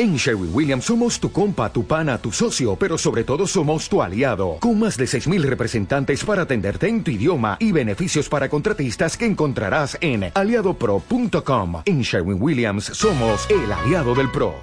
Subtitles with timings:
[0.00, 4.00] En Sherwin Williams somos tu compa, tu pana, tu socio, pero sobre todo somos tu
[4.00, 9.16] aliado, con más de 6.000 representantes para atenderte en tu idioma y beneficios para contratistas
[9.16, 11.82] que encontrarás en aliadopro.com.
[11.84, 14.54] En Sherwin Williams somos el aliado del PRO.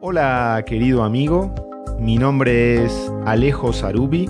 [0.00, 1.54] Hola querido amigo,
[2.00, 4.26] mi nombre es Alejo Sarubi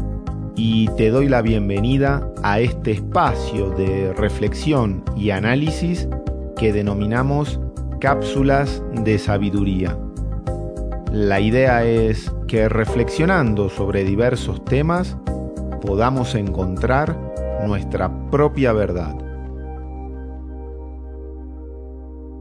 [0.56, 6.08] y te doy la bienvenida a este espacio de reflexión y análisis
[6.56, 7.60] que denominamos
[8.00, 9.98] cápsulas de sabiduría.
[11.12, 15.16] La idea es que reflexionando sobre diversos temas
[15.80, 17.18] podamos encontrar
[17.66, 19.16] nuestra propia verdad.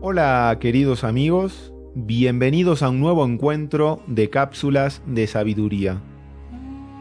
[0.02, 6.02] Hola queridos amigos, bienvenidos a un nuevo encuentro de cápsulas de sabiduría.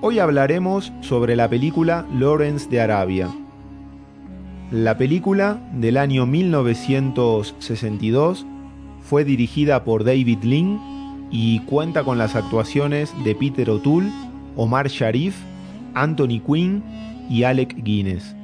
[0.01, 3.29] Hoy hablaremos sobre la película Lawrence de Arabia
[4.71, 8.45] la película del año 1962
[9.01, 14.11] fue dirigida por David Lean y cuenta con las actuaciones de Peter O'Toole,
[14.57, 15.37] Omar Sharif,
[15.95, 16.83] Anthony Quinn
[17.31, 18.35] y Alec Guinness.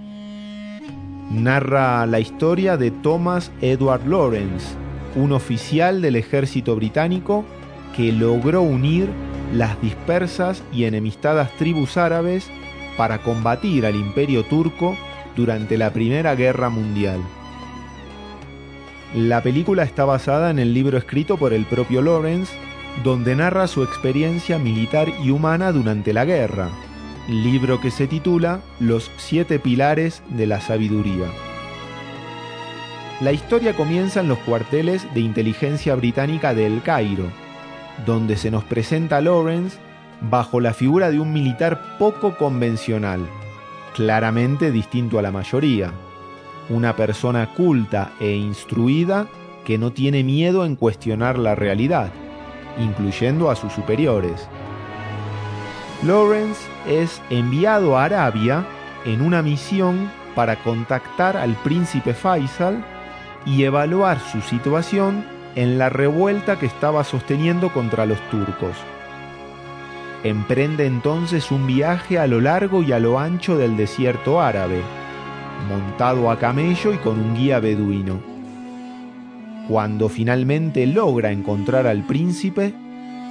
[1.33, 4.77] Narra la historia de Thomas Edward Lawrence,
[5.17, 7.45] un oficial del ejército británico
[7.97, 9.09] que logró unir
[9.53, 12.49] las dispersas y enemistadas tribus árabes
[12.97, 14.97] para combatir al imperio turco
[15.37, 17.21] durante la Primera Guerra Mundial.
[19.15, 22.55] La película está basada en el libro escrito por el propio Lawrence,
[23.05, 26.71] donde narra su experiencia militar y humana durante la guerra,
[27.29, 31.27] libro que se titula Los siete pilares de la sabiduría.
[33.21, 37.31] La historia comienza en los cuarteles de inteligencia británica de El Cairo,
[38.07, 39.79] donde se nos presenta a Lawrence
[40.23, 43.21] bajo la figura de un militar poco convencional,
[43.95, 45.93] claramente distinto a la mayoría.
[46.69, 49.27] Una persona culta e instruida
[49.65, 52.11] que no tiene miedo en cuestionar la realidad,
[52.79, 54.49] incluyendo a sus superiores.
[56.05, 58.65] Lawrence es enviado a Arabia
[59.05, 62.85] en una misión para contactar al príncipe Faisal
[63.47, 65.25] y evaluar su situación
[65.55, 68.77] en la revuelta que estaba sosteniendo contra los turcos.
[70.25, 74.81] Emprende entonces un viaje a lo largo y a lo ancho del desierto árabe,
[75.69, 78.21] montado a camello y con un guía beduino.
[79.69, 82.73] Cuando finalmente logra encontrar al príncipe,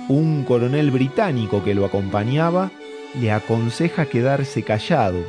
[0.09, 2.72] un coronel británico que lo acompañaba
[3.19, 5.19] le aconseja quedarse callado,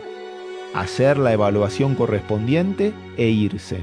[0.74, 3.78] hacer la evaluación correspondiente e irse.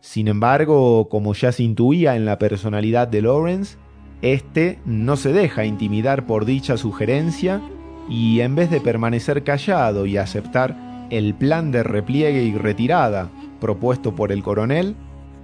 [0.00, 3.76] Sin embargo, como ya se intuía en la personalidad de Lawrence,
[4.24, 7.60] este no se deja intimidar por dicha sugerencia
[8.08, 13.28] y en vez de permanecer callado y aceptar el plan de repliegue y retirada
[13.60, 14.96] propuesto por el coronel,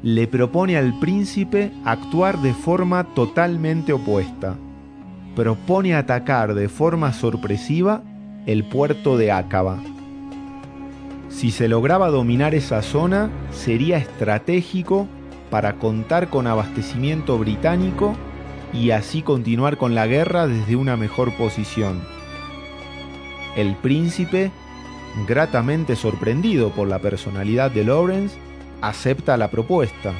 [0.02, 4.56] le propone al príncipe actuar de forma totalmente opuesta.
[5.36, 8.02] Propone atacar de forma sorpresiva
[8.46, 9.78] el puerto de Acaba.
[11.28, 15.06] Si se lograba dominar esa zona, sería estratégico
[15.50, 18.16] para contar con abastecimiento británico
[18.72, 22.02] y así continuar con la guerra desde una mejor posición.
[23.56, 24.52] El príncipe,
[25.26, 28.36] gratamente sorprendido por la personalidad de Lawrence,
[28.80, 30.12] acepta la propuesta.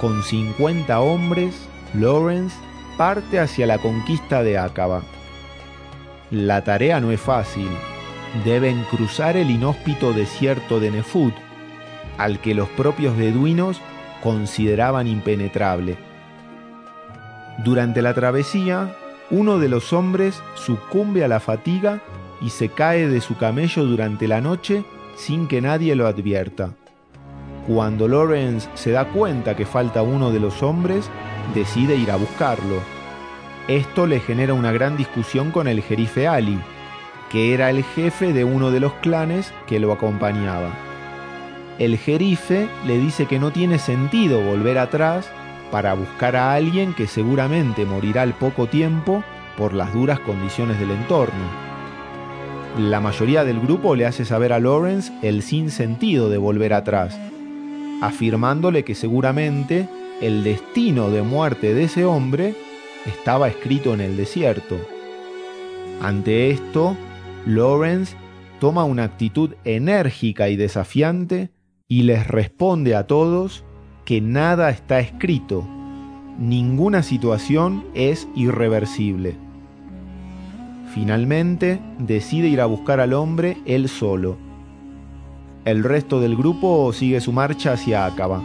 [0.00, 2.56] Con 50 hombres, Lawrence
[2.96, 5.02] parte hacia la conquista de Acaba.
[6.30, 7.68] La tarea no es fácil.
[8.44, 11.34] Deben cruzar el inhóspito desierto de Nefut,
[12.18, 13.80] al que los propios beduinos
[14.22, 16.07] consideraban impenetrable.
[17.64, 18.94] Durante la travesía,
[19.30, 22.00] uno de los hombres sucumbe a la fatiga
[22.40, 24.84] y se cae de su camello durante la noche
[25.16, 26.70] sin que nadie lo advierta.
[27.66, 31.10] Cuando Lawrence se da cuenta que falta uno de los hombres,
[31.54, 32.80] decide ir a buscarlo.
[33.66, 36.58] Esto le genera una gran discusión con el jerife Ali,
[37.28, 40.70] que era el jefe de uno de los clanes que lo acompañaba.
[41.78, 45.30] El jerife le dice que no tiene sentido volver atrás
[45.70, 49.22] para buscar a alguien que seguramente morirá al poco tiempo
[49.56, 51.68] por las duras condiciones del entorno.
[52.78, 57.18] La mayoría del grupo le hace saber a Lawrence el sinsentido de volver atrás,
[58.00, 59.88] afirmándole que seguramente
[60.20, 62.54] el destino de muerte de ese hombre
[63.06, 64.78] estaba escrito en el desierto.
[66.00, 66.96] Ante esto,
[67.46, 68.16] Lawrence
[68.60, 71.50] toma una actitud enérgica y desafiante
[71.88, 73.64] y les responde a todos
[74.08, 75.68] que nada está escrito,
[76.38, 79.36] ninguna situación es irreversible.
[80.94, 84.38] Finalmente, decide ir a buscar al hombre él solo.
[85.66, 88.42] El resto del grupo sigue su marcha hacia Acaba.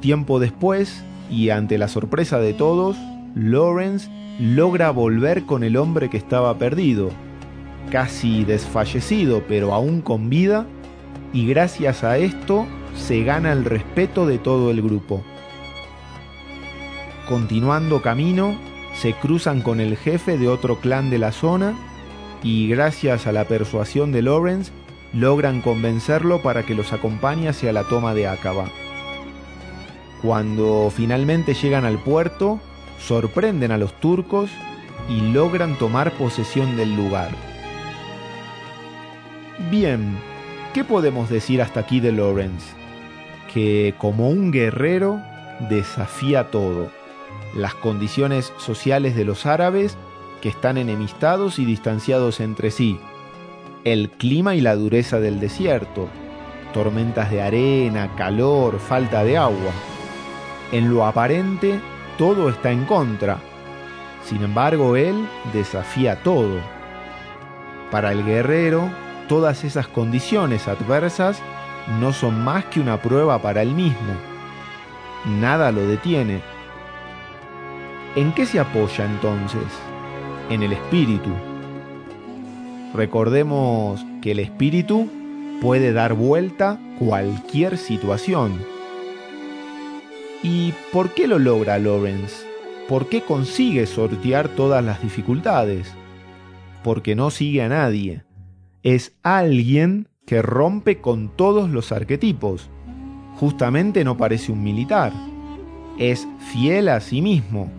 [0.00, 2.96] Tiempo después, y ante la sorpresa de todos,
[3.36, 4.10] Lawrence
[4.40, 7.10] logra volver con el hombre que estaba perdido,
[7.92, 10.66] casi desfallecido pero aún con vida,
[11.32, 12.66] y gracias a esto
[12.96, 15.22] se gana el respeto de todo el grupo.
[17.28, 18.56] Continuando camino,
[18.94, 21.74] se cruzan con el jefe de otro clan de la zona
[22.42, 24.72] y gracias a la persuasión de Lawrence
[25.12, 28.66] logran convencerlo para que los acompañe hacia la toma de Acaba.
[30.22, 32.60] Cuando finalmente llegan al puerto,
[32.98, 34.50] sorprenden a los turcos
[35.08, 37.30] y logran tomar posesión del lugar.
[39.70, 40.16] Bien,
[40.72, 42.81] ¿qué podemos decir hasta aquí de Lawrence?
[43.52, 45.20] Que como un guerrero
[45.68, 46.90] desafía todo,
[47.54, 49.96] las condiciones sociales de los árabes
[50.40, 52.98] que están enemistados y distanciados entre sí,
[53.84, 56.08] el clima y la dureza del desierto,
[56.72, 59.72] tormentas de arena, calor, falta de agua.
[60.72, 61.80] En lo aparente,
[62.16, 63.38] todo está en contra.
[64.24, 66.60] Sin embargo, él desafía todo.
[67.90, 68.90] Para el guerrero,
[69.28, 71.42] todas esas condiciones adversas
[72.00, 74.14] no son más que una prueba para él mismo.
[75.40, 76.40] Nada lo detiene.
[78.16, 79.62] ¿En qué se apoya entonces?
[80.50, 81.30] En el espíritu.
[82.94, 85.08] Recordemos que el espíritu
[85.60, 88.60] puede dar vuelta cualquier situación.
[90.42, 92.44] ¿Y por qué lo logra Lawrence?
[92.88, 95.94] ¿Por qué consigue sortear todas las dificultades?
[96.82, 98.24] Porque no sigue a nadie.
[98.82, 102.70] Es alguien que rompe con todos los arquetipos.
[103.36, 105.12] Justamente no parece un militar.
[105.98, 107.70] Es fiel a sí mismo.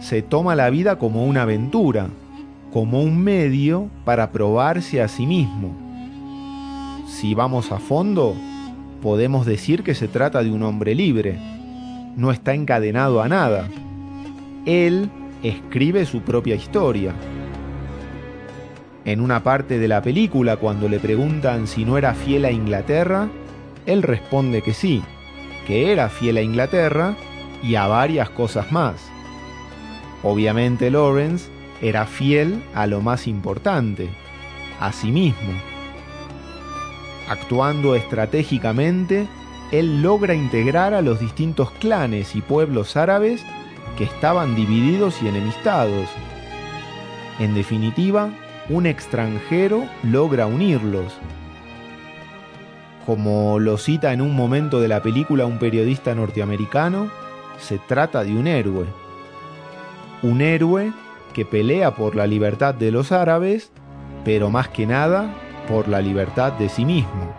[0.00, 2.08] Se toma la vida como una aventura,
[2.72, 5.76] como un medio para probarse a sí mismo.
[7.06, 8.34] Si vamos a fondo,
[9.02, 11.38] podemos decir que se trata de un hombre libre.
[12.16, 13.68] No está encadenado a nada.
[14.66, 15.10] Él
[15.42, 17.14] escribe su propia historia.
[19.04, 23.28] En una parte de la película, cuando le preguntan si no era fiel a Inglaterra,
[23.86, 25.02] él responde que sí,
[25.66, 27.16] que era fiel a Inglaterra
[27.62, 29.10] y a varias cosas más.
[30.22, 31.50] Obviamente Lawrence
[31.80, 34.10] era fiel a lo más importante,
[34.80, 35.52] a sí mismo.
[37.28, 39.26] Actuando estratégicamente,
[39.72, 43.42] él logra integrar a los distintos clanes y pueblos árabes
[43.96, 46.08] que estaban divididos y enemistados.
[47.38, 48.30] En definitiva,
[48.70, 51.12] un extranjero logra unirlos.
[53.04, 57.10] Como lo cita en un momento de la película un periodista norteamericano,
[57.58, 58.86] se trata de un héroe.
[60.22, 60.92] Un héroe
[61.34, 63.72] que pelea por la libertad de los árabes,
[64.24, 65.34] pero más que nada
[65.68, 67.34] por la libertad de sí mismo.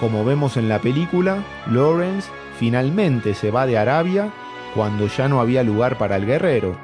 [0.00, 2.28] Como vemos en la película, Lawrence
[2.58, 4.32] finalmente se va de Arabia
[4.74, 6.76] cuando ya no había lugar para el guerrero,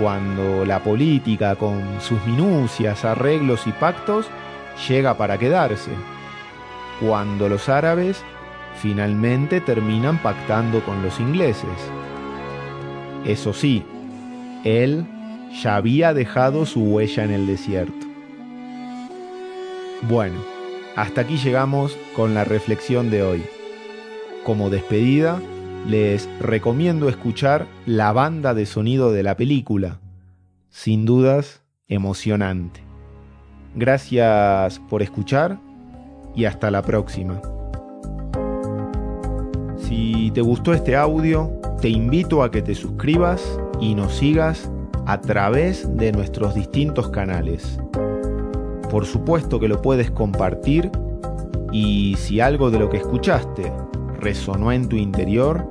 [0.00, 4.26] cuando la política con sus minucias, arreglos y pactos
[4.88, 5.90] llega para quedarse,
[7.00, 8.22] cuando los árabes
[8.80, 11.68] finalmente terminan pactando con los ingleses.
[13.24, 13.84] Eso sí,
[14.64, 15.04] él
[15.62, 18.06] ya había dejado su huella en el desierto.
[20.02, 20.36] Bueno,
[20.94, 23.42] hasta aquí llegamos con la reflexión de hoy.
[24.44, 25.40] Como despedida,
[25.86, 30.00] les recomiendo escuchar la banda de sonido de la película.
[30.70, 32.82] Sin dudas, emocionante.
[33.74, 35.58] Gracias por escuchar
[36.34, 37.40] y hasta la próxima.
[39.76, 41.50] Si te gustó este audio,
[41.80, 44.70] te invito a que te suscribas y nos sigas
[45.06, 47.78] a través de nuestros distintos canales.
[48.90, 50.90] Por supuesto que lo puedes compartir
[51.72, 53.72] y si algo de lo que escuchaste
[54.18, 55.70] resonó en tu interior,